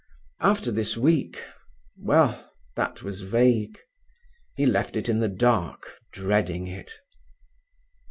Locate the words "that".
2.75-3.03